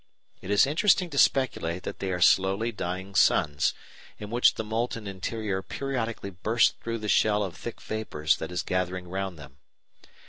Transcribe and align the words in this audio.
It 0.41 0.49
is 0.49 0.65
interesting 0.65 1.11
to 1.11 1.17
speculate 1.19 1.83
that 1.83 1.99
they 1.99 2.11
are 2.11 2.19
slowly 2.19 2.71
dying 2.71 3.13
suns, 3.13 3.75
in 4.17 4.31
which 4.31 4.55
the 4.55 4.63
molten 4.63 5.05
interior 5.05 5.61
periodically 5.61 6.31
bursts 6.31 6.73
through 6.81 6.97
the 6.97 7.07
shell 7.07 7.43
of 7.43 7.55
thick 7.55 7.79
vapours 7.79 8.37
that 8.37 8.51
is 8.51 8.63
gathering 8.63 9.07
round 9.07 9.37
them. 9.37 9.57